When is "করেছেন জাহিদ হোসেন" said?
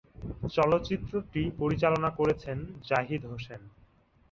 2.19-3.61